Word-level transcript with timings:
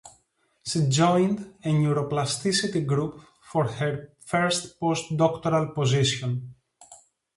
She 0.63 0.89
joined 0.89 1.53
the 1.63 1.69
Neuroplasticity 1.69 2.83
group 2.87 3.21
for 3.39 3.67
her 3.67 4.09
first 4.25 4.79
postdoctoral 4.79 5.75
position. 5.75 6.55